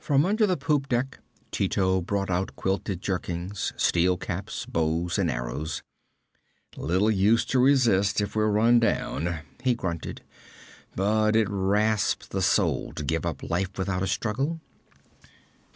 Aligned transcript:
From 0.00 0.26
under 0.26 0.44
the 0.44 0.56
poop 0.56 0.88
deck 0.88 1.20
Tito 1.52 2.00
brought 2.00 2.30
out 2.30 2.56
quilted 2.56 3.00
jerkins, 3.00 3.72
steel 3.76 4.16
caps, 4.16 4.66
bows 4.66 5.20
and 5.20 5.30
arrows. 5.30 5.84
'Little 6.76 7.12
use 7.12 7.44
to 7.44 7.60
resist 7.60 8.20
if 8.20 8.34
we're 8.34 8.48
run 8.50 8.80
down,' 8.80 9.42
he 9.62 9.76
grunted. 9.76 10.22
'But 10.96 11.36
it 11.36 11.46
rasps 11.48 12.26
the 12.26 12.42
soul 12.42 12.92
to 12.94 13.04
give 13.04 13.24
up 13.24 13.40
life 13.44 13.78
without 13.78 14.02
a 14.02 14.08
struggle.' 14.08 14.60